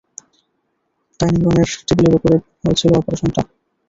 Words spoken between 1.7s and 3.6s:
টেবিলের ওপরে হয়েছিল অপারেশনটা।